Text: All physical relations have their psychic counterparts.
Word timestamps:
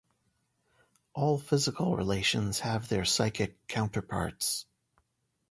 All 1.13 1.37
physical 1.37 1.95
relations 1.95 2.61
have 2.61 2.89
their 2.89 3.05
psychic 3.05 3.67
counterparts. 3.67 4.65